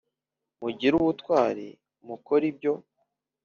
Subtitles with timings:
[0.61, 2.73] Mugire ubutwari h mukore ibyo